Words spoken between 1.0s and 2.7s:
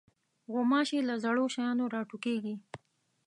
له زړو شیانو راټوکېږي.